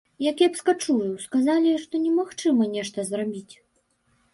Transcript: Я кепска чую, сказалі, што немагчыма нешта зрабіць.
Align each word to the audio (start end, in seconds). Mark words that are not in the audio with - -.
Я 0.27 0.31
кепска 0.39 0.73
чую, 0.85 1.11
сказалі, 1.27 1.75
што 1.85 2.03
немагчыма 2.09 2.63
нешта 2.77 2.99
зрабіць. 3.15 3.53